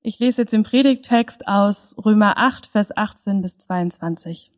[0.00, 4.52] Ich lese jetzt den Predigttext aus Römer 8, Vers 18 bis 22.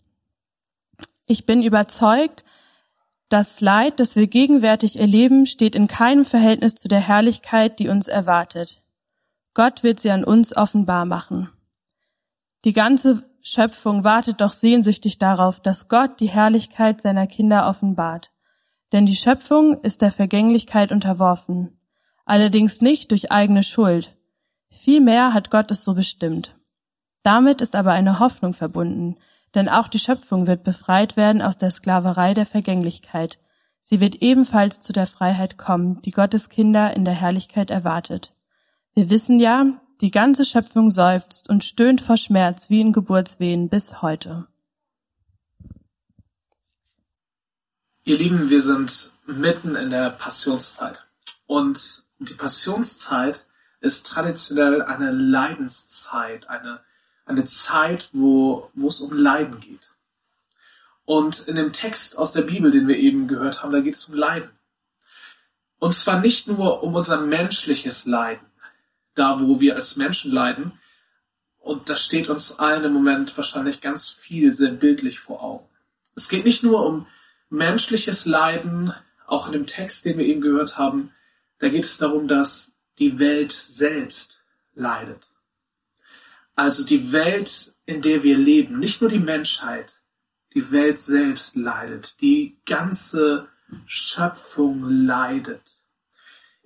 [1.27, 2.45] Ich bin überzeugt,
[3.30, 8.06] das Leid, das wir gegenwärtig erleben, steht in keinem Verhältnis zu der Herrlichkeit, die uns
[8.06, 8.82] erwartet.
[9.54, 11.48] Gott wird sie an uns offenbar machen.
[12.64, 18.30] Die ganze Schöpfung wartet doch sehnsüchtig darauf, dass Gott die Herrlichkeit seiner Kinder offenbart.
[18.93, 21.79] Denn die Schöpfung ist der Vergänglichkeit unterworfen,
[22.27, 24.16] allerdings nicht durch eigene Schuld,
[24.71, 26.57] Vielmehr hat Gott es so bestimmt.
[27.23, 29.16] Damit ist aber eine Hoffnung verbunden,
[29.55, 33.38] denn auch die Schöpfung wird befreit werden aus der Sklaverei der Vergänglichkeit.
[33.80, 38.33] Sie wird ebenfalls zu der Freiheit kommen, die Gottes Kinder in der Herrlichkeit erwartet.
[38.95, 44.01] Wir wissen ja, die ganze Schöpfung seufzt und stöhnt vor Schmerz wie in Geburtswehen bis
[44.01, 44.46] heute.
[48.05, 51.07] Ihr Lieben, wir sind mitten in der Passionszeit.
[51.46, 53.46] Und die Passionszeit
[53.80, 56.80] ist traditionell eine Leidenszeit, eine,
[57.25, 59.91] eine Zeit, wo, wo es um Leiden geht.
[61.04, 64.04] Und in dem Text aus der Bibel, den wir eben gehört haben, da geht es
[64.09, 64.50] um Leiden.
[65.78, 68.47] Und zwar nicht nur um unser menschliches Leiden,
[69.15, 70.72] da wo wir als Menschen leiden,
[71.59, 75.69] und da steht uns allen im Moment wahrscheinlich ganz viel sehr bildlich vor Augen.
[76.15, 77.06] Es geht nicht nur um
[77.50, 78.94] menschliches Leiden,
[79.26, 81.12] auch in dem Text, den wir eben gehört haben,
[81.59, 84.41] da geht es darum, dass die Welt selbst
[84.75, 85.31] leidet.
[86.54, 90.00] Also die Welt, in der wir leben, nicht nur die Menschheit,
[90.54, 93.48] die Welt selbst leidet, die ganze
[93.87, 95.81] Schöpfung leidet.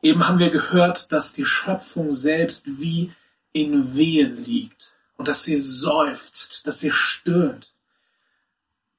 [0.03, 3.13] Eben haben wir gehört, dass die Schöpfung selbst wie
[3.53, 7.73] in Wehen liegt und dass sie seufzt, dass sie stöhnt,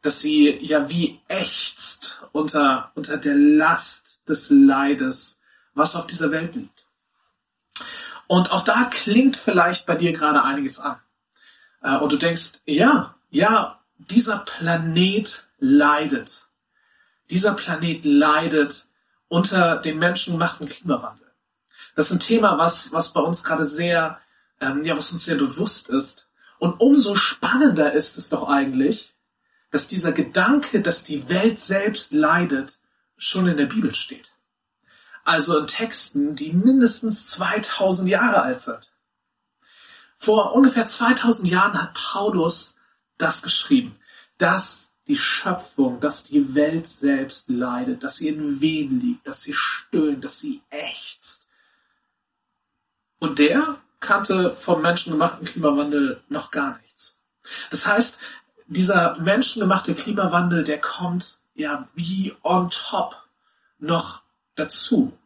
[0.01, 5.41] dass sie ja wie ächzt unter, unter der Last des Leides,
[5.73, 6.84] was auf dieser Welt liegt.
[8.27, 10.99] Und auch da klingt vielleicht bei dir gerade einiges an.
[11.81, 16.47] Äh, und du denkst, ja, ja, dieser Planet leidet.
[17.29, 18.85] Dieser Planet leidet
[19.27, 21.27] unter dem menschengemachten Klimawandel.
[21.95, 24.19] Das ist ein Thema, was, was bei uns gerade sehr,
[24.59, 26.27] ähm, ja, was uns sehr bewusst ist.
[26.59, 29.13] Und umso spannender ist es doch eigentlich,
[29.71, 32.77] dass dieser Gedanke, dass die Welt selbst leidet,
[33.17, 34.34] schon in der Bibel steht
[35.25, 38.91] also in Texten, die mindestens 2000 Jahre alt sind.
[40.17, 42.77] Vor ungefähr 2000 Jahren hat Paulus
[43.17, 43.99] das geschrieben,
[44.37, 49.53] dass die Schöpfung, dass die Welt selbst leidet, dass sie in Wehen liegt, dass sie
[49.53, 51.47] stöhnt, dass sie ächzt.
[53.19, 57.17] Und der kannte vom menschengemachten Klimawandel noch gar nichts.
[57.71, 58.19] Das heißt,
[58.67, 63.15] dieser menschengemachte Klimawandel, der kommt ja wie on top
[63.79, 64.24] noch
[64.55, 65.17] dazu.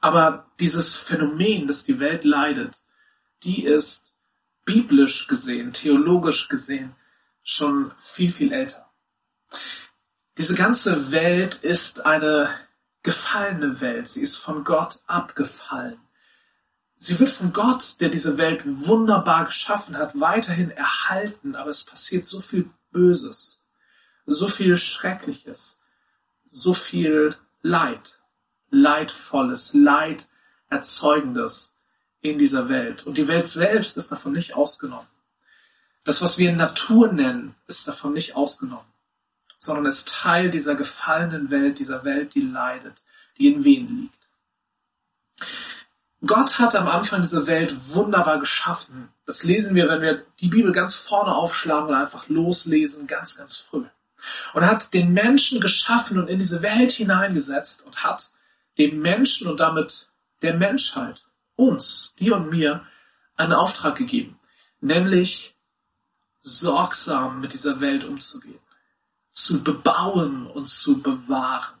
[0.00, 2.82] Aber dieses Phänomen, dass die Welt leidet,
[3.42, 4.14] die ist
[4.64, 6.94] biblisch gesehen, theologisch gesehen
[7.42, 8.90] schon viel, viel älter.
[10.38, 12.50] Diese ganze Welt ist eine
[13.02, 14.08] gefallene Welt.
[14.08, 16.00] Sie ist von Gott abgefallen.
[16.96, 22.24] Sie wird von Gott, der diese Welt wunderbar geschaffen hat, weiterhin erhalten, aber es passiert
[22.24, 23.62] so viel Böses,
[24.24, 25.78] so viel Schreckliches,
[26.46, 28.20] so viel Leid.
[28.70, 30.28] Leidvolles, Leid
[30.68, 31.74] erzeugendes
[32.20, 33.06] in dieser Welt.
[33.06, 35.08] Und die Welt selbst ist davon nicht ausgenommen.
[36.04, 38.92] Das, was wir Natur nennen, ist davon nicht ausgenommen,
[39.58, 43.02] sondern ist Teil dieser gefallenen Welt, dieser Welt, die leidet,
[43.38, 45.48] die in Wehen liegt.
[46.26, 49.08] Gott hat am Anfang diese Welt wunderbar geschaffen.
[49.24, 53.56] Das lesen wir, wenn wir die Bibel ganz vorne aufschlagen und einfach loslesen, ganz, ganz
[53.56, 53.86] früh.
[54.52, 58.30] Und hat den Menschen geschaffen und in diese Welt hineingesetzt und hat
[58.78, 60.08] dem Menschen und damit
[60.42, 61.26] der Menschheit,
[61.56, 62.86] uns, dir und mir,
[63.36, 64.38] einen Auftrag gegeben,
[64.80, 65.54] nämlich
[66.42, 68.60] sorgsam mit dieser Welt umzugehen,
[69.32, 71.78] zu bebauen und zu bewahren.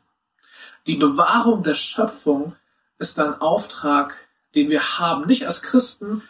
[0.86, 2.56] Die Bewahrung der Schöpfung
[2.98, 4.16] ist ein Auftrag,
[4.54, 6.22] den wir haben, nicht als Christen,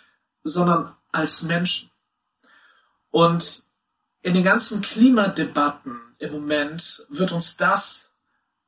[0.42, 1.90] sondern als Menschen.
[3.11, 3.64] Und
[4.22, 8.11] in den ganzen Klimadebatten im Moment wird uns das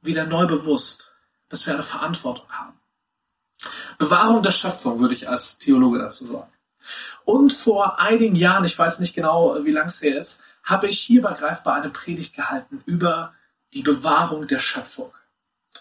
[0.01, 1.13] wieder neu bewusst
[1.49, 2.79] dass wir eine Verantwortung haben.
[3.99, 6.53] Bewahrung der Schöpfung würde ich als Theologe dazu sagen.
[7.25, 11.01] Und vor einigen Jahren, ich weiß nicht genau, wie lang es her ist, habe ich
[11.01, 13.35] hier bei Greifbar eine Predigt gehalten über
[13.73, 15.13] die Bewahrung der Schöpfung.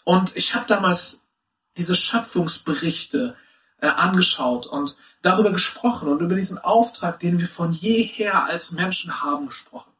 [0.04, 1.22] Und ich habe damals
[1.78, 3.36] diese Schöpfungsberichte
[3.82, 9.22] äh, angeschaut und darüber gesprochen und über diesen Auftrag, den wir von jeher als Menschen
[9.22, 9.92] haben, gesprochen.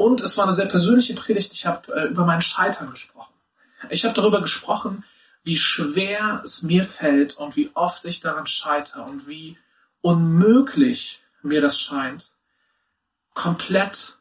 [0.00, 1.52] Und es war eine sehr persönliche Predigt.
[1.52, 3.34] Ich habe äh, über mein Scheitern gesprochen.
[3.90, 5.04] Ich habe darüber gesprochen,
[5.44, 9.58] wie schwer es mir fällt und wie oft ich daran scheitere und wie
[10.00, 12.30] unmöglich mir das scheint,
[13.34, 14.16] komplett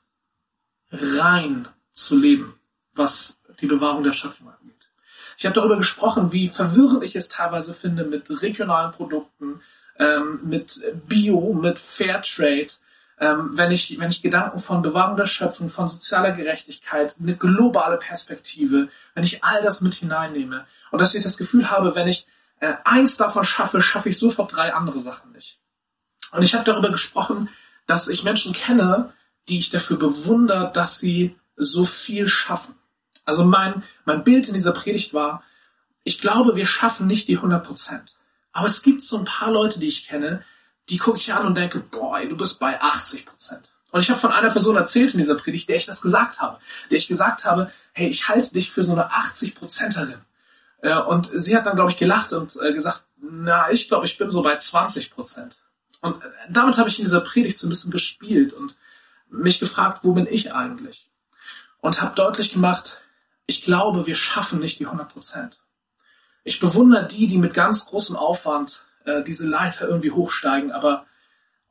[0.91, 2.59] rein zu leben,
[2.93, 4.89] was die Bewahrung der Schöpfung angeht.
[5.37, 9.61] Ich habe darüber gesprochen, wie verwirrend ich es teilweise finde mit regionalen Produkten,
[9.97, 12.73] ähm, mit Bio, mit Fairtrade,
[13.19, 17.97] ähm, wenn ich wenn ich Gedanken von Bewahrung der Schöpfung, von sozialer Gerechtigkeit, eine globale
[17.97, 22.27] Perspektive, wenn ich all das mit hineinnehme und dass ich das Gefühl habe, wenn ich
[22.59, 25.59] äh, eins davon schaffe, schaffe ich sofort drei andere Sachen nicht.
[26.31, 27.49] Und ich habe darüber gesprochen,
[27.87, 29.13] dass ich Menschen kenne,
[29.49, 32.75] die ich dafür bewundere, dass sie so viel schaffen.
[33.25, 35.43] Also mein, mein Bild in dieser Predigt war,
[36.03, 38.15] ich glaube, wir schaffen nicht die 100 Prozent.
[38.51, 40.43] Aber es gibt so ein paar Leute, die ich kenne,
[40.89, 43.71] die gucke ich an und denke, boah, du bist bei 80 Prozent.
[43.91, 46.59] Und ich habe von einer Person erzählt in dieser Predigt, der ich das gesagt habe,
[46.91, 50.21] der ich gesagt habe, hey, ich halte dich für so eine 80 Prozenterin.
[50.81, 54.17] Äh, und sie hat dann, glaube ich, gelacht und äh, gesagt, na, ich glaube, ich
[54.17, 55.57] bin so bei 20 Prozent.
[56.01, 58.77] Und äh, damit habe ich in dieser Predigt so ein bisschen gespielt und
[59.29, 61.09] mich gefragt, wo bin ich eigentlich?
[61.81, 63.01] Und habe deutlich gemacht,
[63.45, 65.59] ich glaube, wir schaffen nicht die 100 Prozent.
[66.43, 71.05] Ich bewundere die, die mit ganz großem Aufwand äh, diese Leiter irgendwie hochsteigen, aber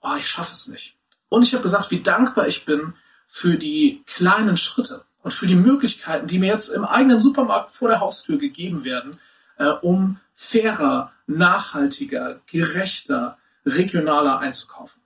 [0.00, 0.96] oh, ich schaffe es nicht.
[1.28, 2.94] Und ich habe gesagt, wie dankbar ich bin
[3.26, 7.88] für die kleinen Schritte und für die Möglichkeiten, die mir jetzt im eigenen Supermarkt vor
[7.88, 9.18] der Haustür gegeben werden,
[9.58, 15.02] äh, um fairer, nachhaltiger, gerechter, regionaler einzukaufen.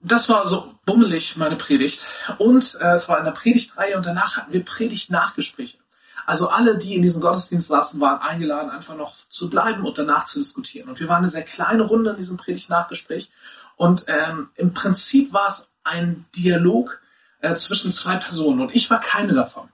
[0.00, 2.04] Das war so bummelig meine Predigt.
[2.36, 5.78] Und äh, es war in der Predigtreihe und danach hatten wir Predigt-Nachgespräche.
[6.26, 10.24] Also alle, die in diesem Gottesdienst saßen, waren eingeladen, einfach noch zu bleiben und danach
[10.24, 10.88] zu diskutieren.
[10.88, 13.30] Und wir waren eine sehr kleine Runde in diesem Predigt-Nachgespräch.
[13.76, 17.00] Und ähm, im Prinzip war es ein Dialog
[17.40, 18.60] äh, zwischen zwei Personen.
[18.60, 19.68] Und ich war keine davon.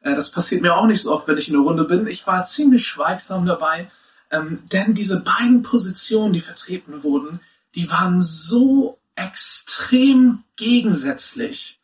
[0.00, 2.06] Äh, das passiert mir auch nicht so oft, wenn ich in einer Runde bin.
[2.06, 3.90] Ich war ziemlich schweigsam dabei.
[4.30, 7.40] Ähm, denn diese beiden Positionen, die vertreten wurden,
[7.74, 11.80] die waren so extrem gegensätzlich.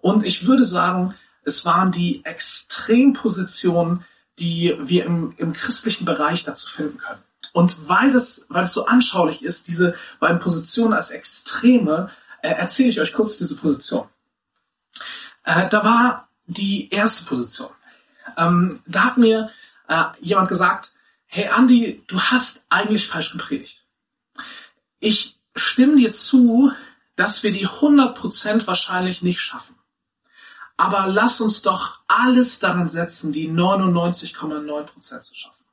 [0.00, 1.14] Und ich würde sagen,
[1.44, 4.04] es waren die Extrempositionen,
[4.38, 7.22] die wir im, im christlichen Bereich dazu finden können.
[7.52, 12.10] Und weil das, weil es so anschaulich ist, diese beiden Positionen als Extreme,
[12.42, 14.08] äh, erzähle ich euch kurz diese Position.
[15.44, 17.70] Äh, da war die erste Position.
[18.36, 19.50] Ähm, da hat mir
[19.88, 20.94] äh, jemand gesagt,
[21.26, 23.84] hey Andy, du hast eigentlich falsch gepredigt.
[24.98, 26.72] Ich stimme dir zu,
[27.16, 29.76] dass wir die 100% wahrscheinlich nicht schaffen.
[30.76, 35.64] Aber lass uns doch alles daran setzen, die 99,9% zu schaffen.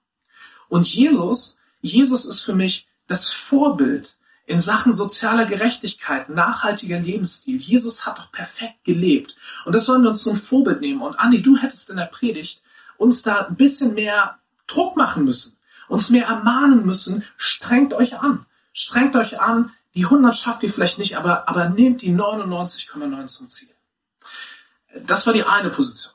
[0.69, 7.57] Und Jesus, Jesus ist für mich das Vorbild in Sachen sozialer Gerechtigkeit, nachhaltiger Lebensstil.
[7.57, 9.35] Jesus hat doch perfekt gelebt.
[9.65, 11.01] Und das sollen wir uns zum Vorbild nehmen.
[11.01, 12.61] Und Andi, du hättest in der Predigt
[12.97, 15.57] uns da ein bisschen mehr Druck machen müssen,
[15.87, 18.45] uns mehr ermahnen müssen, strengt euch an.
[18.73, 23.49] Strengt euch an, die 100 schafft ihr vielleicht nicht, aber, aber nehmt die 99,9 zum
[23.49, 23.69] Ziel.
[25.05, 26.13] Das war die eine Position.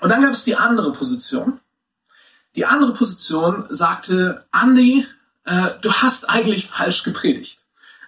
[0.00, 1.60] Und dann gab es die andere Position.
[2.56, 5.06] Die andere Position sagte, Andy,
[5.44, 7.60] äh, du hast eigentlich falsch gepredigt.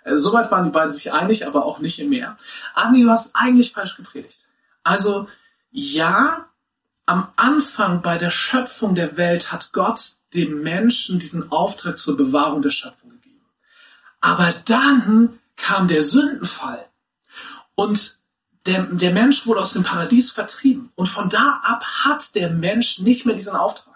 [0.04, 2.36] Äh, soweit waren die beiden sich einig, aber auch nicht mehr.
[2.74, 4.40] Andy, du hast eigentlich falsch gepredigt.
[4.82, 5.28] Also
[5.70, 6.48] ja,
[7.06, 10.00] am Anfang bei der Schöpfung der Welt hat Gott
[10.34, 13.44] dem Menschen diesen Auftrag zur Bewahrung der Schöpfung gegeben.
[14.20, 16.88] Aber dann kam der Sündenfall.
[17.74, 18.18] Und
[18.66, 20.92] der, der Mensch wurde aus dem Paradies vertrieben.
[20.94, 23.92] Und von da ab hat der Mensch nicht mehr diesen Auftrag.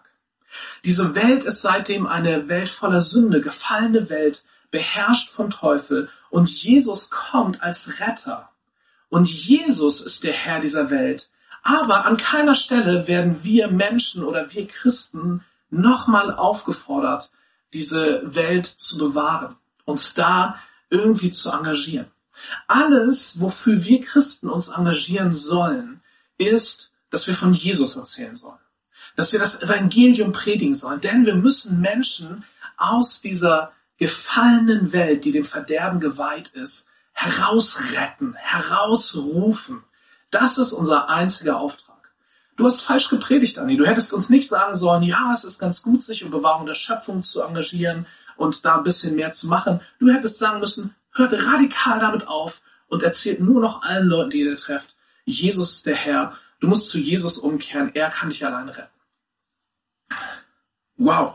[0.84, 6.08] Diese Welt ist seitdem eine Welt voller Sünde, gefallene Welt, beherrscht vom Teufel.
[6.30, 8.50] Und Jesus kommt als Retter.
[9.08, 11.30] Und Jesus ist der Herr dieser Welt.
[11.62, 17.30] Aber an keiner Stelle werden wir Menschen oder wir Christen nochmal aufgefordert,
[17.72, 20.58] diese Welt zu bewahren, uns da
[20.90, 22.06] irgendwie zu engagieren.
[22.66, 26.00] Alles, wofür wir Christen uns engagieren sollen,
[26.38, 28.58] ist, dass wir von Jesus erzählen sollen.
[29.14, 31.00] Dass wir das Evangelium predigen sollen.
[31.00, 32.44] Denn wir müssen Menschen
[32.76, 39.82] aus dieser gefallenen Welt, die dem Verderben geweiht ist, herausretten, herausrufen.
[40.30, 41.96] Das ist unser einziger Auftrag.
[42.56, 43.76] Du hast falsch gepredigt, Anni.
[43.76, 46.74] Du hättest uns nicht sagen sollen, ja, es ist ganz gut, sich um Bewahrung der
[46.74, 49.80] Schöpfung zu engagieren und da ein bisschen mehr zu machen.
[49.98, 54.40] Du hättest sagen müssen, hört radikal damit auf und erzählt nur noch allen Leuten, die
[54.40, 54.94] ihr trefft,
[55.24, 56.36] Jesus ist der Herr.
[56.60, 57.90] Du musst zu Jesus umkehren.
[57.94, 58.88] Er kann dich alleine retten.
[60.96, 61.34] Wow.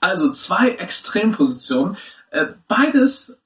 [0.00, 1.96] Also zwei Extrempositionen.
[2.30, 3.38] Äh, beides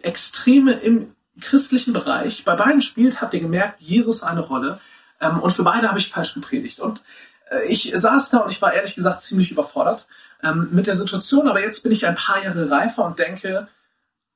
[0.00, 2.44] Extreme im christlichen Bereich.
[2.44, 4.80] Bei beiden spielt, habt ihr gemerkt, Jesus eine Rolle.
[5.20, 6.78] Ähm, und für beide habe ich falsch gepredigt.
[6.78, 7.02] Und
[7.50, 10.06] äh, ich saß da und ich war ehrlich gesagt ziemlich überfordert.
[10.42, 13.68] ähm, mit der Situation, aber jetzt bin ich ein paar Jahre reifer und denke,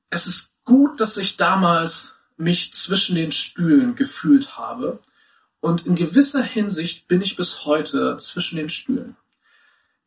[0.09, 4.99] es ist gut, dass ich damals mich zwischen den Stühlen gefühlt habe.
[5.59, 9.15] Und in gewisser Hinsicht bin ich bis heute zwischen den Stühlen.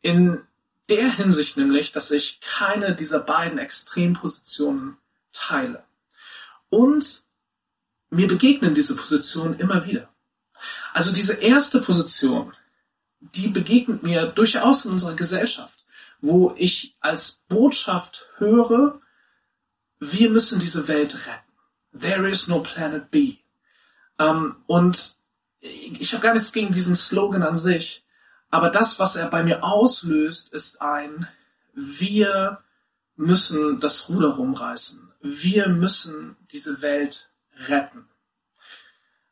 [0.01, 0.41] In
[0.89, 4.97] der Hinsicht nämlich, dass ich keine dieser beiden Extrempositionen
[5.33, 5.83] teile.
[6.69, 7.23] Und
[8.09, 10.09] mir begegnen diese Positionen immer wieder.
[10.93, 12.53] Also diese erste Position,
[13.19, 15.85] die begegnet mir durchaus in unserer Gesellschaft,
[16.21, 19.01] wo ich als Botschaft höre,
[19.99, 21.99] wir müssen diese Welt retten.
[21.99, 23.37] There is no planet B.
[24.19, 25.15] Ähm, und
[25.59, 28.05] ich habe gar nichts gegen diesen Slogan an sich,
[28.49, 31.27] aber das, was er bei mir auslöst, ist ein,
[31.73, 32.63] wir
[33.15, 35.11] müssen das Ruder rumreißen.
[35.21, 37.29] Wir müssen diese Welt
[37.67, 38.07] retten.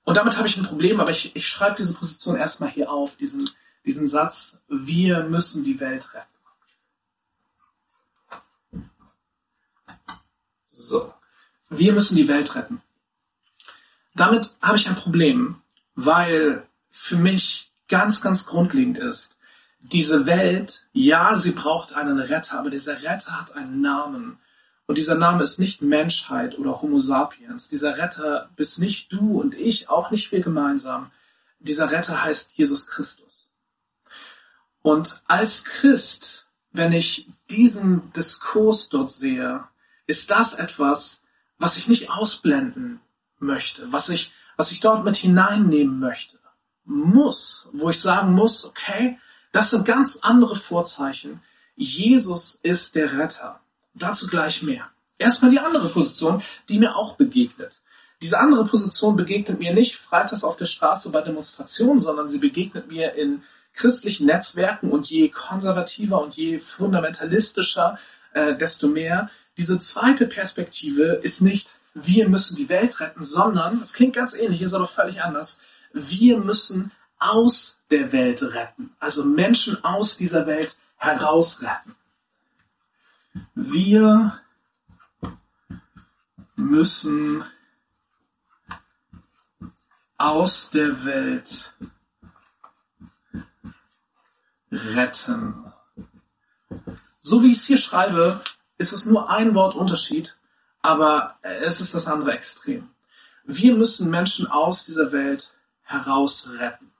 [0.03, 3.15] Und damit habe ich ein Problem, aber ich, ich schreibe diese Position erstmal hier auf,
[3.15, 3.49] diesen,
[3.85, 6.34] diesen Satz, wir müssen die Welt retten.
[10.87, 11.13] So.
[11.69, 12.81] Wir müssen die Welt retten.
[14.13, 15.61] Damit habe ich ein Problem,
[15.95, 19.35] weil für mich ganz, ganz grundlegend ist,
[19.79, 24.39] diese Welt, ja, sie braucht einen Retter, aber dieser Retter hat einen Namen.
[24.87, 27.69] Und dieser Name ist nicht Menschheit oder Homo sapiens.
[27.69, 31.11] Dieser Retter bist nicht du und ich, auch nicht wir gemeinsam.
[31.59, 33.51] Dieser Retter heißt Jesus Christus.
[34.81, 39.63] Und als Christ, wenn ich diesen Diskurs dort sehe,
[40.07, 41.21] ist das etwas,
[41.57, 42.99] was ich nicht ausblenden
[43.39, 46.39] möchte, was ich, was ich dort mit hineinnehmen möchte,
[46.85, 49.19] muss, wo ich sagen muss, okay,
[49.51, 51.41] das sind ganz andere Vorzeichen.
[51.75, 53.59] Jesus ist der Retter.
[53.93, 54.89] Dazu gleich mehr.
[55.17, 57.81] Erstmal die andere Position, die mir auch begegnet.
[58.21, 62.87] Diese andere Position begegnet mir nicht freitags auf der Straße bei Demonstrationen, sondern sie begegnet
[62.87, 63.43] mir in
[63.73, 67.97] christlichen Netzwerken und je konservativer und je fundamentalistischer,
[68.33, 69.29] äh, desto mehr.
[69.57, 74.61] Diese zweite Perspektive ist nicht, wir müssen die Welt retten, sondern, es klingt ganz ähnlich,
[74.61, 75.61] ist aber völlig anders,
[75.93, 81.95] wir müssen aus der Welt retten, also Menschen aus dieser Welt herausretten.
[83.53, 84.41] Wir
[86.55, 87.45] müssen
[90.17, 91.73] aus der Welt
[94.71, 95.71] retten.
[97.19, 98.41] So wie ich es hier schreibe,
[98.77, 100.37] ist es nur ein Wort Unterschied,
[100.81, 102.89] aber es ist das andere Extrem.
[103.43, 105.51] Wir müssen Menschen aus dieser Welt
[105.83, 106.91] herausretten.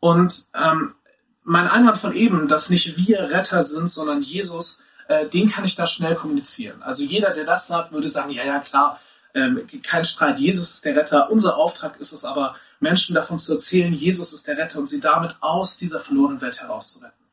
[0.00, 0.94] Und ähm,
[1.42, 5.76] mein Einwand von eben, dass nicht wir Retter sind, sondern Jesus, äh, den kann ich
[5.76, 6.82] da schnell kommunizieren.
[6.82, 9.00] Also jeder, der das sagt, würde sagen, ja, ja, klar,
[9.34, 11.30] ähm, kein Streit, Jesus ist der Retter.
[11.30, 15.00] Unser Auftrag ist es aber, Menschen davon zu erzählen, Jesus ist der Retter und sie
[15.00, 17.24] damit aus dieser verlorenen Welt herauszuretten.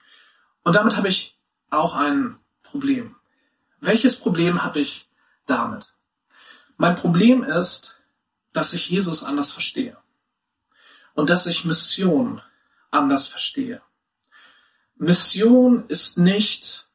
[0.64, 1.38] Und damit habe ich
[1.70, 2.38] auch ein
[2.74, 3.16] Problem.
[3.82, 5.08] Welches Problem habe ich
[5.46, 5.94] damit?
[6.76, 7.96] Mein Problem ist,
[8.52, 9.96] dass ich Jesus anders verstehe
[11.14, 12.42] und dass ich Mission
[12.90, 13.84] anders verstehe.
[14.96, 16.88] Mission ist nicht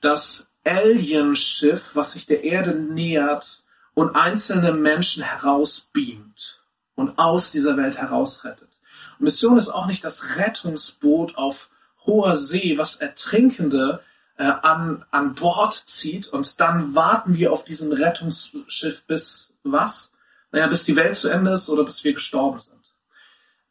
[0.00, 3.62] das Alienschiff, was sich der Erde nähert
[3.92, 6.62] und einzelne Menschen herausbeamt
[6.94, 8.80] und aus dieser Welt herausrettet.
[9.18, 11.68] Mission ist auch nicht das Rettungsboot auf
[12.06, 14.02] hoher See, was Ertrinkende
[14.36, 20.12] äh, an, an Bord zieht und dann warten wir auf diesem Rettungsschiff bis was?
[20.52, 22.76] Naja, bis die Welt zu Ende ist oder bis wir gestorben sind.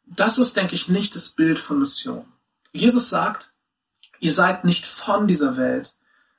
[0.04, 2.26] Das ist, denke ich, nicht das Bild von Mission.
[2.72, 3.50] Jesus sagt,
[4.20, 5.94] Ihr seid nicht von dieser Welt,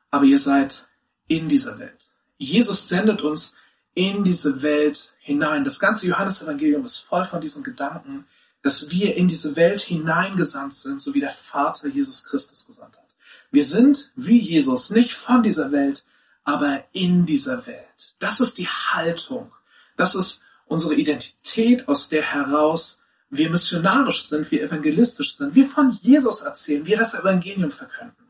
[0.09, 0.87] aber ihr seid
[1.27, 2.09] in dieser Welt.
[2.37, 3.53] Jesus sendet uns
[3.93, 5.63] in diese Welt hinein.
[5.63, 8.25] Das ganze Johannesevangelium ist voll von diesen Gedanken,
[8.61, 13.06] dass wir in diese Welt hineingesandt sind, so wie der Vater Jesus Christus gesandt hat.
[13.51, 16.05] Wir sind wie Jesus nicht von dieser Welt,
[16.43, 18.15] aber in dieser Welt.
[18.19, 19.51] Das ist die Haltung.
[19.95, 22.99] Das ist unsere Identität, aus der heraus
[23.29, 28.27] wir missionarisch sind, wir evangelistisch sind, wir von Jesus erzählen, wir das Evangelium verkünden,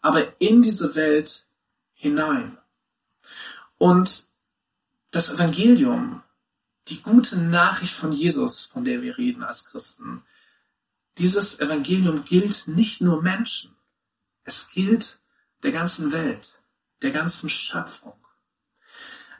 [0.00, 1.44] aber in diese Welt
[1.94, 2.56] hinein.
[3.78, 4.28] Und
[5.10, 6.22] das Evangelium,
[6.88, 10.22] die gute Nachricht von Jesus, von der wir reden als Christen,
[11.18, 13.75] dieses Evangelium gilt nicht nur Menschen,
[14.46, 15.18] es gilt
[15.62, 16.54] der ganzen Welt,
[17.02, 18.14] der ganzen Schöpfung.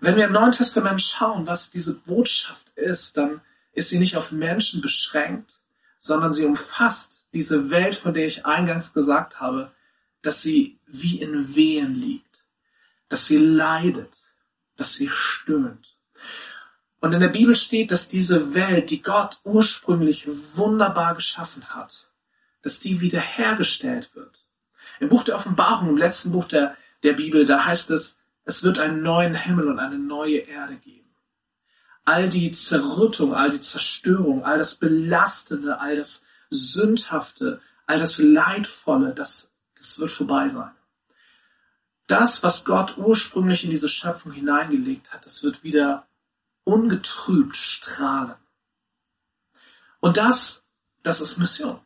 [0.01, 3.41] Wenn wir im Neuen Testament schauen, was diese Botschaft ist, dann
[3.73, 5.59] ist sie nicht auf Menschen beschränkt,
[5.99, 9.73] sondern sie umfasst diese Welt, von der ich eingangs gesagt habe,
[10.23, 12.45] dass sie wie in Wehen liegt,
[13.09, 14.19] dass sie leidet,
[14.77, 15.97] dass sie stöhnt.
[17.01, 22.11] Und in der Bibel steht, dass diese Welt, die Gott ursprünglich wunderbar geschaffen hat,
[22.63, 24.46] dass die wiederhergestellt wird.
[25.01, 28.79] Im Buch der Offenbarung, im letzten Buch der, der Bibel, da heißt es, es wird
[28.79, 31.11] einen neuen Himmel und eine neue Erde geben.
[32.05, 39.15] All die Zerrüttung, all die Zerstörung, all das Belastende, all das Sündhafte, all das Leidvolle,
[39.15, 40.71] das, das wird vorbei sein.
[42.07, 46.07] Das, was Gott ursprünglich in diese Schöpfung hineingelegt hat, das wird wieder
[46.63, 48.37] ungetrübt strahlen.
[49.99, 50.65] Und das,
[51.03, 51.81] das ist Mission.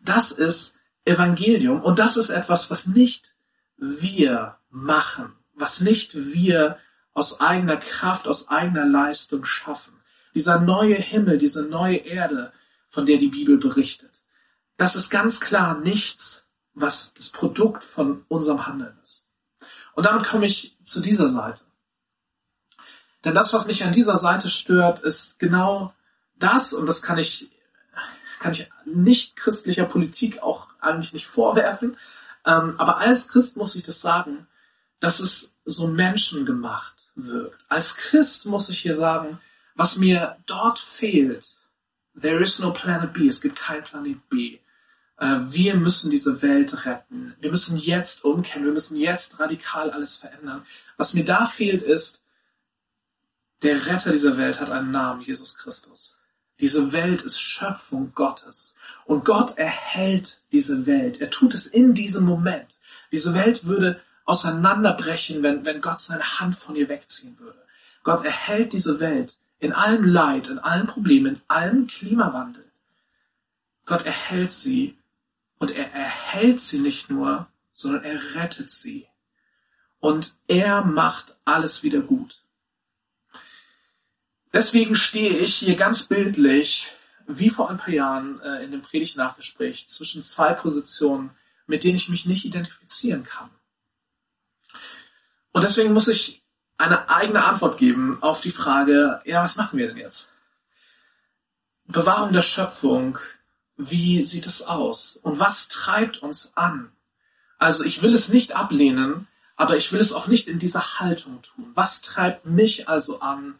[0.00, 1.82] Das ist Evangelium.
[1.82, 3.34] Und das ist etwas, was nicht
[3.76, 6.78] wir machen, was nicht wir
[7.12, 9.94] aus eigener Kraft, aus eigener Leistung schaffen.
[10.34, 12.52] Dieser neue Himmel, diese neue Erde,
[12.88, 14.10] von der die Bibel berichtet,
[14.76, 19.26] das ist ganz klar nichts, was das Produkt von unserem Handeln ist.
[19.94, 21.62] Und damit komme ich zu dieser Seite.
[23.24, 25.94] Denn das, was mich an dieser Seite stört, ist genau
[26.36, 27.50] das, und das kann ich,
[28.38, 31.96] kann ich nicht christlicher Politik auch eigentlich nicht vorwerfen,
[32.46, 34.46] ähm, aber als Christ muss ich das sagen,
[35.00, 37.64] dass es so menschengemacht wirkt.
[37.68, 39.40] Als Christ muss ich hier sagen,
[39.74, 41.58] was mir dort fehlt,
[42.20, 44.58] there is no planet B, es gibt kein Planet B.
[45.18, 47.34] Äh, wir müssen diese Welt retten.
[47.40, 48.64] Wir müssen jetzt umkehren.
[48.64, 50.66] Wir müssen jetzt radikal alles verändern.
[50.96, 52.22] Was mir da fehlt ist,
[53.62, 56.18] der Retter dieser Welt hat einen Namen, Jesus Christus.
[56.60, 58.76] Diese Welt ist Schöpfung Gottes.
[59.06, 61.20] Und Gott erhält diese Welt.
[61.20, 62.78] Er tut es in diesem Moment.
[63.12, 67.62] Diese Welt würde auseinanderbrechen, wenn, wenn Gott seine Hand von ihr wegziehen würde.
[68.02, 72.64] Gott erhält diese Welt in allem Leid, in allen Problemen, in allem Klimawandel.
[73.86, 74.96] Gott erhält sie
[75.58, 79.06] und er erhält sie nicht nur, sondern er rettet sie.
[80.00, 82.43] Und er macht alles wieder gut.
[84.54, 86.86] Deswegen stehe ich hier ganz bildlich,
[87.26, 91.30] wie vor ein paar Jahren äh, in dem Predigt-Nachgespräch, zwischen zwei Positionen,
[91.66, 93.50] mit denen ich mich nicht identifizieren kann.
[95.52, 96.42] Und deswegen muss ich
[96.78, 100.30] eine eigene Antwort geben auf die Frage, ja, was machen wir denn jetzt?
[101.86, 103.18] Bewahrung der Schöpfung
[103.76, 105.16] wie sieht es aus?
[105.16, 106.92] Und was treibt uns an?
[107.58, 111.42] Also ich will es nicht ablehnen, aber ich will es auch nicht in dieser Haltung
[111.42, 111.70] tun.
[111.74, 113.58] Was treibt mich also an,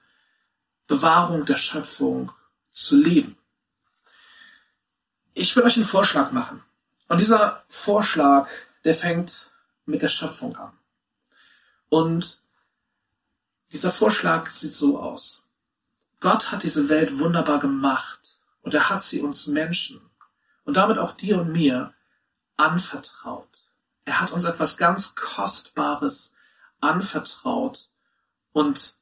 [0.94, 2.30] Bewahrung der Schöpfung
[2.72, 3.36] zu leben?
[5.32, 6.62] Ich will euch einen Vorschlag machen.
[7.08, 8.48] Und dieser Vorschlag,
[8.84, 9.50] der fängt
[9.86, 10.72] mit der Schöpfung an.
[11.88, 12.40] Und
[13.72, 15.42] dieser Vorschlag sieht so aus.
[16.20, 20.00] Gott hat diese Welt wunderbar gemacht und er hat sie uns Menschen
[20.64, 21.92] und damit auch dir und mir
[22.56, 23.64] anvertraut.
[24.04, 26.34] Er hat uns etwas ganz Kostbares
[26.80, 27.90] anvertraut
[28.52, 28.94] und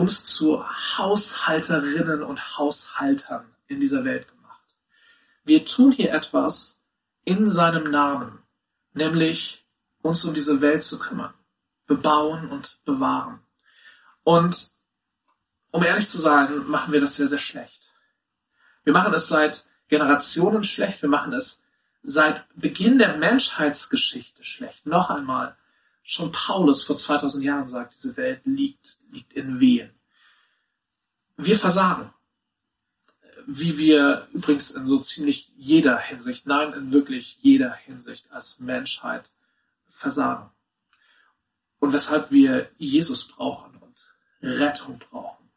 [0.00, 0.64] uns zu
[0.96, 4.64] Haushalterinnen und Haushaltern in dieser Welt gemacht.
[5.44, 6.80] Wir tun hier etwas
[7.24, 8.38] in seinem Namen,
[8.94, 9.66] nämlich
[10.00, 11.34] uns um diese Welt zu kümmern,
[11.86, 13.40] bebauen und bewahren.
[14.24, 14.72] Und
[15.70, 17.92] um ehrlich zu sein, machen wir das sehr, sehr schlecht.
[18.84, 21.62] Wir machen es seit Generationen schlecht, wir machen es
[22.02, 24.86] seit Beginn der Menschheitsgeschichte schlecht.
[24.86, 25.56] Noch einmal,
[26.10, 29.90] schon Paulus vor 2000 Jahren sagt, diese Welt liegt, liegt in Wehen.
[31.36, 32.12] Wir versagen.
[33.46, 39.30] Wie wir übrigens in so ziemlich jeder Hinsicht, nein, in wirklich jeder Hinsicht als Menschheit
[39.88, 40.50] versagen.
[41.78, 45.48] Und weshalb wir Jesus brauchen und Rettung brauchen.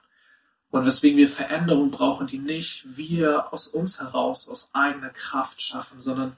[0.70, 6.00] Und weswegen wir Veränderung brauchen, die nicht wir aus uns heraus, aus eigener Kraft schaffen,
[6.00, 6.38] sondern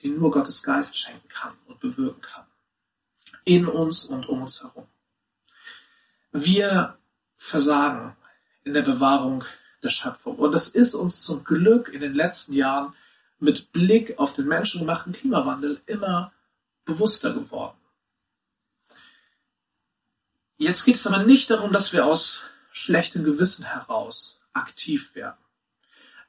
[0.00, 2.46] die nur Gottes Geist schenken kann und bewirken kann.
[3.50, 4.86] In uns und um uns herum.
[6.30, 6.96] Wir
[7.36, 8.16] versagen
[8.62, 9.42] in der Bewahrung
[9.82, 10.36] der Schöpfung.
[10.36, 12.94] Und das ist uns zum Glück in den letzten Jahren
[13.40, 16.32] mit Blick auf den menschengemachten Klimawandel immer
[16.84, 17.76] bewusster geworden.
[20.56, 25.42] Jetzt geht es aber nicht darum, dass wir aus schlechtem Gewissen heraus aktiv werden.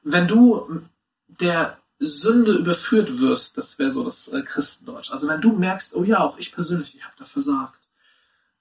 [0.02, 0.82] Wenn du
[1.28, 5.10] der Sünde überführt wirst, das wäre so das äh, Christendeutsch.
[5.10, 7.88] Also wenn du merkst, oh ja, auch ich persönlich, ich habe da versagt,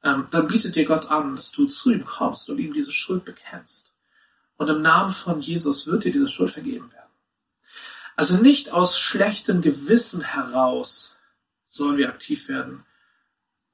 [0.04, 3.26] ähm, dann bietet dir Gott an, dass du zu ihm kommst und ihm diese Schuld
[3.26, 3.94] bekennst.
[4.58, 7.12] Und im Namen von Jesus wird dir diese Schuld vergeben werden.
[8.16, 11.16] Also nicht aus schlechtem Gewissen heraus
[11.66, 12.86] sollen wir aktiv werden,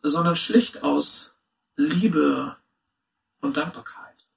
[0.02, 1.34] sondern schlicht aus
[1.76, 2.56] Liebe
[3.42, 4.28] und Dankbarkeit.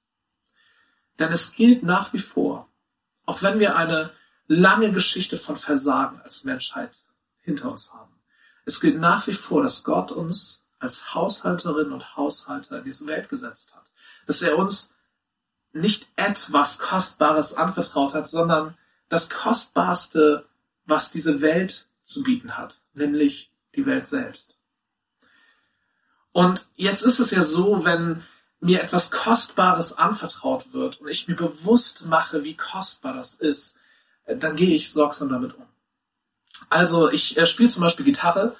[1.19, 2.67] Denn es gilt nach wie vor,
[3.25, 4.11] auch wenn wir eine
[4.51, 6.99] lange Geschichte von Versagen als Menschheit
[7.39, 8.13] hinter uns haben,
[8.65, 13.29] es gilt nach wie vor, dass Gott uns als Haushalterin und Haushalter in diese Welt
[13.29, 13.91] gesetzt hat.
[14.27, 14.91] Dass er uns
[15.71, 20.45] nicht etwas Kostbares anvertraut hat, sondern das Kostbarste,
[20.85, 24.55] was diese Welt zu bieten hat, nämlich die Welt selbst.
[26.33, 28.23] Und jetzt ist es ja so, wenn
[28.59, 33.77] mir etwas Kostbares anvertraut wird und ich mir bewusst mache, wie kostbar das ist,
[34.37, 35.65] dann gehe ich sorgsam damit um.
[36.69, 38.55] Also ich äh, spiele zum Beispiel Gitarre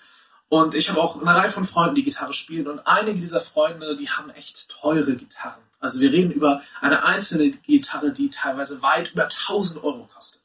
[0.50, 3.96] und ich habe auch eine Reihe von Freunden, die Gitarre spielen und einige dieser Freunde,
[3.96, 5.62] die haben echt teure Gitarren.
[5.80, 10.42] Also wir reden über eine einzelne Gitarre, die teilweise weit über 1000 Euro kostet.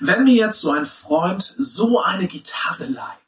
[0.00, 3.27] Wenn mir jetzt so ein Freund so eine Gitarre leiht,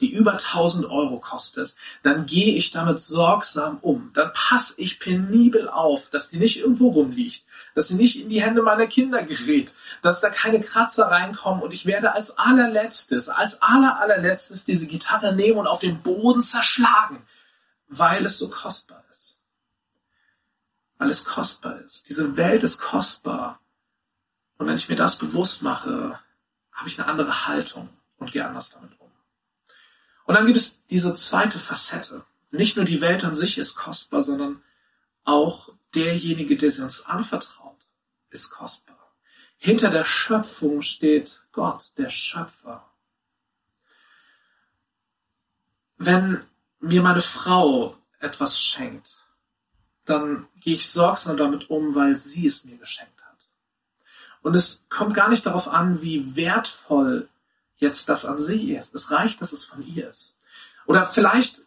[0.00, 4.10] die über 1000 Euro kostet, dann gehe ich damit sorgsam um.
[4.14, 8.42] Dann passe ich penibel auf, dass die nicht irgendwo rumliegt, dass sie nicht in die
[8.42, 13.62] Hände meiner Kinder gerät, dass da keine Kratzer reinkommen und ich werde als allerletztes, als
[13.62, 17.22] aller allerletztes diese Gitarre nehmen und auf den Boden zerschlagen,
[17.88, 19.38] weil es so kostbar ist.
[20.98, 22.08] Weil es kostbar ist.
[22.08, 23.60] Diese Welt ist kostbar.
[24.58, 26.18] Und wenn ich mir das bewusst mache,
[26.72, 28.99] habe ich eine andere Haltung und gehe anders damit um.
[30.30, 32.24] Und dann gibt es diese zweite Facette.
[32.52, 34.62] Nicht nur die Welt an sich ist kostbar, sondern
[35.24, 37.88] auch derjenige, der sie uns anvertraut,
[38.30, 39.12] ist kostbar.
[39.56, 42.88] Hinter der Schöpfung steht Gott, der Schöpfer.
[45.96, 46.44] Wenn
[46.78, 49.26] mir meine Frau etwas schenkt,
[50.04, 53.48] dann gehe ich sorgsam damit um, weil sie es mir geschenkt hat.
[54.42, 57.28] Und es kommt gar nicht darauf an, wie wertvoll
[57.80, 58.94] jetzt das an sie ist.
[58.94, 60.36] Es reicht, dass es von ihr ist.
[60.86, 61.62] Oder vielleicht,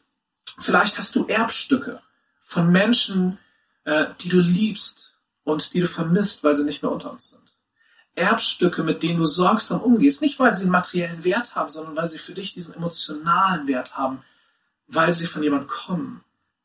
[0.60, 2.02] vielleicht hast du Erbstücke
[2.44, 3.40] von Menschen,
[3.84, 7.42] äh, die du liebst und die du vermisst, weil sie nicht mehr unter uns sind.
[8.16, 12.08] Erbstücke, mit denen du sorgsam umgehst, nicht weil sie einen materiellen Wert haben, sondern weil
[12.08, 14.24] sie für dich diesen emotionalen Wert haben,
[14.88, 16.24] weil sie von jemandem kommen,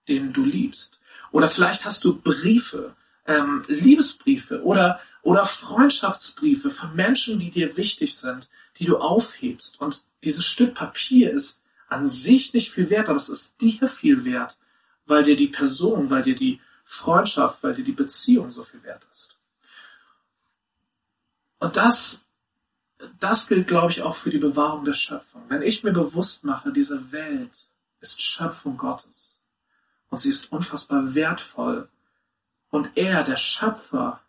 [0.09, 0.99] den du liebst.
[1.31, 2.95] Oder vielleicht hast du Briefe,
[3.29, 9.81] ähm, Liebesbriefe oder, oder Freundschaftsbriefe von Menschen, die dir wichtig sind, die du aufhebst.
[9.81, 14.25] Und dieses Stück Papier ist an sich nicht viel wert, aber es ist dir viel
[14.25, 14.59] wert,
[15.07, 19.07] weil dir die Person, weil dir die Freundschaft, weil dir die Beziehung so viel wert
[19.11, 19.37] ist.
[21.61, 22.25] Und das,
[23.21, 25.43] das gilt, glaube ich, auch für die Bewahrung der Schöpfung.
[25.49, 27.69] Wenn ich mir bewusst mache, diese Welt
[28.01, 29.41] ist Schöpfung Gottes
[30.09, 31.89] und sie ist unfassbar wertvoll
[32.71, 34.21] und er, der Schöpfer,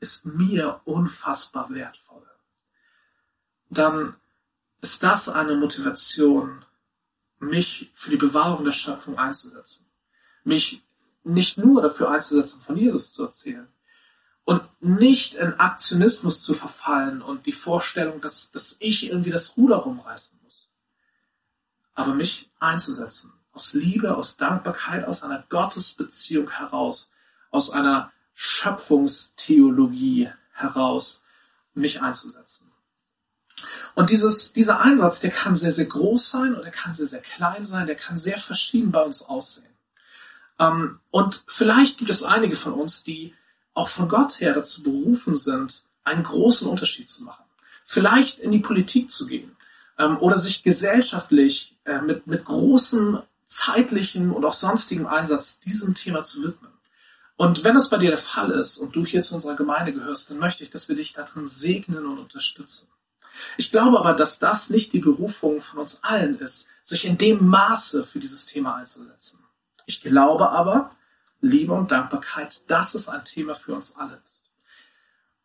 [0.00, 2.20] ist mir unfassbar wertvoll
[3.70, 4.16] dann
[4.82, 6.64] ist das eine Motivation,
[7.38, 9.86] mich für die Bewahrung der Schöpfung einzusetzen.
[10.44, 10.82] Mich
[11.22, 13.68] nicht nur dafür einzusetzen, von Jesus zu erzählen.
[14.44, 19.76] Und nicht in Aktionismus zu verfallen und die Vorstellung, dass, dass ich irgendwie das Ruder
[19.76, 20.68] rumreißen muss.
[21.94, 23.32] Aber mich einzusetzen.
[23.52, 27.12] Aus Liebe, aus Dankbarkeit, aus einer Gottesbeziehung heraus,
[27.50, 31.22] aus einer Schöpfungstheologie heraus,
[31.74, 32.70] mich einzusetzen.
[33.94, 37.20] Und dieses, dieser Einsatz, der kann sehr, sehr groß sein und der kann sehr, sehr
[37.20, 39.66] klein sein, der kann sehr verschieden bei uns aussehen.
[40.58, 43.34] Ähm, und vielleicht gibt es einige von uns, die
[43.74, 47.44] auch von Gott her dazu berufen sind, einen großen Unterschied zu machen.
[47.84, 49.56] Vielleicht in die Politik zu gehen
[49.98, 56.22] ähm, oder sich gesellschaftlich äh, mit, mit großem zeitlichen und auch sonstigem Einsatz diesem Thema
[56.22, 56.70] zu widmen.
[57.40, 60.28] Und wenn das bei dir der Fall ist und du hier zu unserer Gemeinde gehörst,
[60.28, 62.90] dann möchte ich, dass wir dich darin segnen und unterstützen.
[63.56, 67.46] Ich glaube aber, dass das nicht die Berufung von uns allen ist, sich in dem
[67.46, 69.38] Maße für dieses Thema einzusetzen.
[69.86, 70.94] Ich glaube aber,
[71.40, 74.44] Liebe und Dankbarkeit, dass es ein Thema für uns alle ist.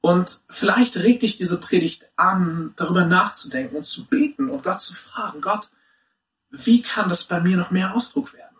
[0.02, 4.96] Und vielleicht regt dich diese Predigt an, darüber nachzudenken und zu beten und Gott zu
[4.96, 5.70] fragen, Gott,
[6.50, 8.58] wie kann das bei mir noch mehr Ausdruck werden?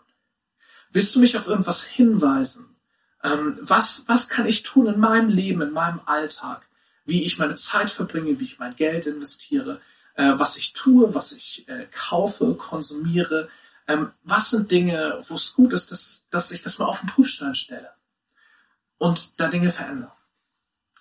[0.90, 2.75] Willst du mich auf irgendwas hinweisen?
[3.26, 6.68] Ähm, was, was kann ich tun in meinem Leben, in meinem Alltag,
[7.04, 9.80] wie ich meine Zeit verbringe, wie ich mein Geld investiere,
[10.14, 13.48] äh, was ich tue, was ich äh, kaufe, konsumiere.
[13.88, 17.08] Ähm, was sind Dinge, wo es gut ist, dass, dass ich das mal auf den
[17.08, 17.90] Prüfstein stelle
[18.98, 20.12] und da Dinge verändere.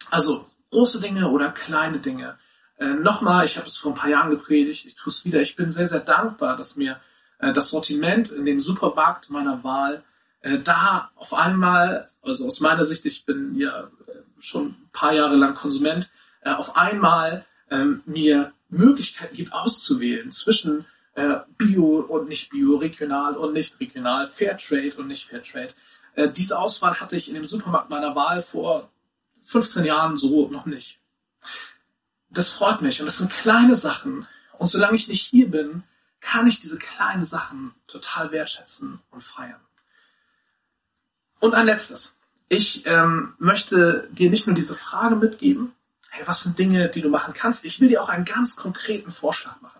[0.09, 2.39] Also große Dinge oder kleine Dinge.
[2.77, 5.41] Äh, Nochmal, ich habe es vor ein paar Jahren gepredigt, ich tue es wieder.
[5.41, 6.99] Ich bin sehr, sehr dankbar, dass mir
[7.37, 10.03] äh, das Sortiment in dem Supermarkt meiner Wahl
[10.45, 13.89] äh, da auf einmal, also aus meiner Sicht, ich bin ja
[14.39, 20.85] schon ein paar Jahre lang Konsument, äh, auf einmal ähm, mir Möglichkeiten gibt auszuwählen zwischen
[21.15, 25.73] äh, Bio und nicht Bio, regional und nicht regional, Fairtrade und nicht Fairtrade.
[26.13, 28.91] Äh, diese Auswahl hatte ich in dem Supermarkt meiner Wahl vor
[29.41, 30.99] 15 Jahren so noch nicht.
[32.29, 34.27] Das freut mich und das sind kleine Sachen.
[34.59, 35.83] Und solange ich nicht hier bin,
[36.21, 39.61] kann ich diese kleinen Sachen total wertschätzen und feiern.
[41.39, 42.13] Und ein letztes.
[42.47, 45.73] Ich ähm, möchte dir nicht nur diese Frage mitgeben,
[46.09, 47.65] hey, was sind Dinge, die du machen kannst.
[47.65, 49.79] Ich will dir auch einen ganz konkreten Vorschlag machen.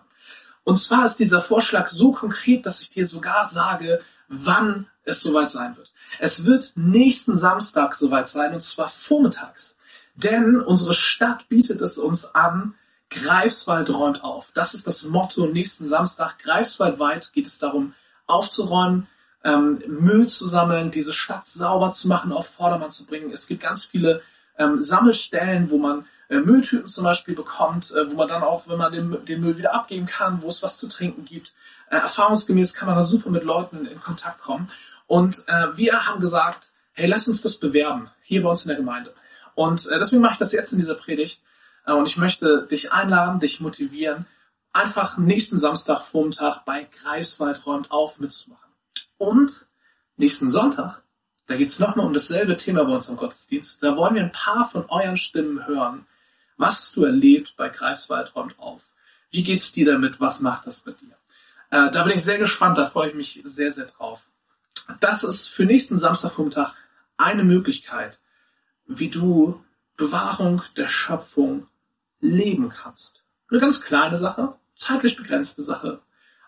[0.64, 5.50] Und zwar ist dieser Vorschlag so konkret, dass ich dir sogar sage, wann es soweit
[5.50, 5.94] sein wird.
[6.18, 9.76] Es wird nächsten Samstag soweit sein, und zwar vormittags.
[10.16, 12.74] Denn unsere Stadt bietet es uns an,
[13.10, 14.50] Greifswald räumt auf.
[14.54, 16.40] Das ist das Motto nächsten Samstag.
[16.40, 17.94] Greifswaldweit geht es darum,
[18.26, 19.06] aufzuräumen,
[19.46, 23.30] ähm, Müll zu sammeln, diese Stadt sauber zu machen, auf Vordermann zu bringen.
[23.30, 24.22] Es gibt ganz viele
[24.58, 28.78] ähm, Sammelstellen, wo man äh, Mülltüten zum Beispiel bekommt, äh, wo man dann auch, wenn
[28.78, 31.52] man den, den, Müll wieder abgeben kann, wo es was zu trinken gibt.
[31.90, 34.68] Äh, erfahrungsgemäß kann man da super mit Leuten in Kontakt kommen.
[35.06, 38.78] Und äh, wir haben gesagt, hey, lass uns das bewerben, hier bei uns in der
[38.78, 39.14] Gemeinde.
[39.54, 41.40] Und äh, deswegen mache ich das jetzt in dieser Predigt.
[41.86, 44.26] Äh, und ich möchte dich einladen, dich motivieren,
[44.72, 48.65] einfach nächsten Samstag Vormittag bei Greifswald räumt auf mitzumachen.
[49.18, 49.66] Und
[50.16, 51.02] nächsten Sonntag,
[51.46, 53.82] da geht es nochmal um dasselbe Thema bei uns im Gottesdienst.
[53.82, 56.06] Da wollen wir ein paar von euren Stimmen hören.
[56.56, 58.90] Was hast du erlebt bei Greifswald räumt auf?
[59.30, 60.20] Wie geht's dir damit?
[60.20, 61.16] Was macht das mit dir?
[61.70, 64.28] Äh, da bin ich sehr gespannt, da freue ich mich sehr, sehr drauf.
[65.00, 66.74] Das ist für nächsten Samstagvormittag
[67.16, 68.20] eine Möglichkeit,
[68.86, 69.62] wie du
[69.96, 71.66] Bewahrung der Schöpfung
[72.20, 73.24] leben kannst.
[73.50, 76.00] Eine ganz kleine Sache, zeitlich begrenzte Sache,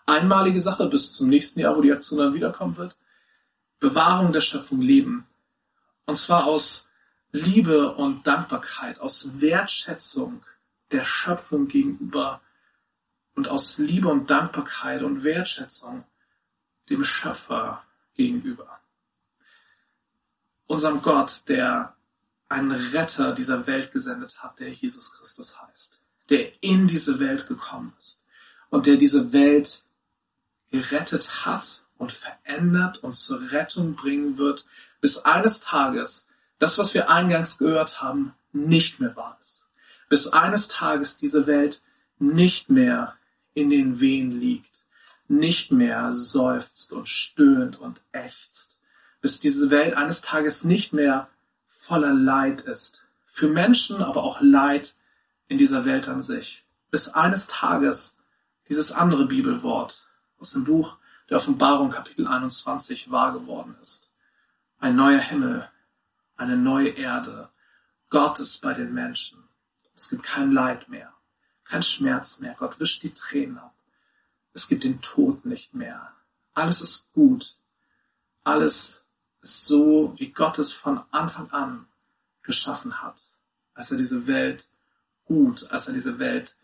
[0.09, 2.97] einmalige Sache bis zum nächsten Jahr, wo die Aktion dann wiederkommen wird.
[3.79, 5.25] Bewahrung der Schöpfung leben.
[6.05, 6.87] Und zwar aus
[7.31, 10.43] Liebe und Dankbarkeit, aus Wertschätzung
[10.91, 12.41] der Schöpfung gegenüber
[13.35, 16.03] und aus Liebe und Dankbarkeit und Wertschätzung
[16.89, 17.83] dem Schöpfer
[18.15, 18.79] gegenüber.
[20.65, 21.95] Unserem Gott, der
[22.49, 27.93] einen Retter dieser Welt gesendet hat, der Jesus Christus heißt, der in diese Welt gekommen
[27.99, 28.23] ist
[28.69, 29.83] und der diese Welt
[30.71, 34.65] gerettet hat und verändert und zur Rettung bringen wird,
[35.01, 36.27] bis eines Tages
[36.59, 39.65] das, was wir eingangs gehört haben, nicht mehr wahr ist.
[40.09, 41.81] Bis eines Tages diese Welt
[42.19, 43.15] nicht mehr
[43.53, 44.83] in den Wehen liegt,
[45.27, 48.77] nicht mehr seufzt und stöhnt und ächzt,
[49.21, 51.29] bis diese Welt eines Tages nicht mehr
[51.79, 53.03] voller Leid ist.
[53.31, 54.95] Für Menschen, aber auch Leid
[55.47, 56.65] in dieser Welt an sich.
[56.91, 58.17] Bis eines Tages
[58.67, 60.08] dieses andere Bibelwort
[60.39, 60.97] aus dem Buch
[61.29, 64.09] der Offenbarung Kapitel 21 wahr geworden ist.
[64.79, 65.69] Ein neuer Himmel,
[66.37, 67.49] eine neue Erde.
[68.09, 69.43] Gott ist bei den Menschen.
[69.95, 71.13] Es gibt kein Leid mehr,
[71.65, 72.55] kein Schmerz mehr.
[72.57, 73.75] Gott wischt die Tränen ab.
[74.53, 76.13] Es gibt den Tod nicht mehr.
[76.53, 77.57] Alles ist gut.
[78.43, 79.05] Alles
[79.41, 81.85] ist so, wie Gott es von Anfang an
[82.41, 83.21] geschaffen hat,
[83.73, 84.67] als er diese Welt
[85.25, 86.57] gut, als er diese Welt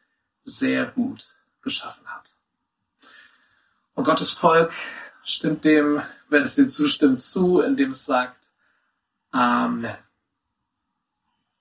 [0.43, 2.35] sehr gut geschaffen hat.
[3.95, 4.71] Und Gottes Volk
[5.23, 8.49] stimmt dem, wenn es dem zustimmt, zu, indem es sagt,
[9.31, 9.95] Amen.